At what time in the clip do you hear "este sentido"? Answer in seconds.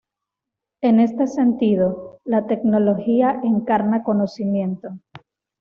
0.99-2.17